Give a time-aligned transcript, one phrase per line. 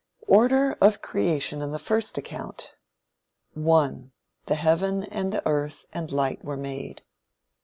[0.27, 2.75] Order of creation in the first account:
[3.53, 4.11] 1.
[4.47, 7.03] The heaven and the earth, and light were made.